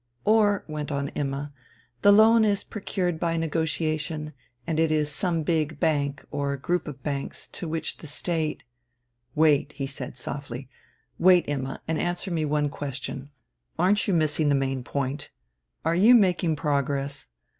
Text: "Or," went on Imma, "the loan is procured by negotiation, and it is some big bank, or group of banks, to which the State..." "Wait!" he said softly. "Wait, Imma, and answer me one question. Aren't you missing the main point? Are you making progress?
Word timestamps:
"Or," 0.25 0.65
went 0.67 0.91
on 0.91 1.09
Imma, 1.09 1.53
"the 2.01 2.11
loan 2.11 2.43
is 2.43 2.63
procured 2.63 3.19
by 3.19 3.37
negotiation, 3.37 4.33
and 4.65 4.79
it 4.79 4.91
is 4.91 5.11
some 5.11 5.43
big 5.43 5.79
bank, 5.79 6.25
or 6.31 6.57
group 6.57 6.87
of 6.87 7.03
banks, 7.03 7.47
to 7.49 7.67
which 7.67 7.97
the 7.97 8.07
State..." 8.07 8.63
"Wait!" 9.35 9.73
he 9.73 9.85
said 9.85 10.17
softly. 10.17 10.69
"Wait, 11.19 11.43
Imma, 11.47 11.83
and 11.87 11.99
answer 11.99 12.31
me 12.31 12.45
one 12.45 12.67
question. 12.69 13.29
Aren't 13.77 14.07
you 14.07 14.15
missing 14.15 14.49
the 14.49 14.55
main 14.55 14.83
point? 14.83 15.29
Are 15.85 15.93
you 15.93 16.15
making 16.15 16.55
progress? 16.55 17.27